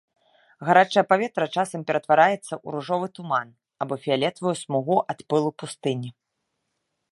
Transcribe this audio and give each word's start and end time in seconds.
Гарачае 0.69 1.01
паветра 1.11 1.47
часам 1.55 1.83
ператвараецца 1.91 2.39
ў 2.39 2.67
ружовы 2.77 3.07
туман 3.19 3.47
або 3.85 3.93
фіялетавую 4.07 4.55
смугу 4.63 4.95
ад 5.15 5.19
пылу 5.35 5.49
пустыні. 5.65 6.09